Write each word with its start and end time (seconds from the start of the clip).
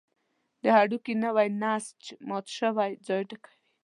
د 0.63 0.63
هډوکي 0.75 1.13
نوی 1.23 1.47
نسج 1.61 2.01
مات 2.27 2.45
شوی 2.57 2.91
ځای 3.07 3.21
ډکوي. 3.29 3.53